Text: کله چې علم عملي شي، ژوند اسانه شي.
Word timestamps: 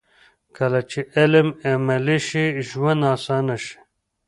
کله 0.57 0.79
چې 0.89 0.99
علم 1.17 1.47
عملي 1.71 2.17
شي، 2.27 2.45
ژوند 2.69 3.01
اسانه 3.13 3.55
شي. 3.63 3.77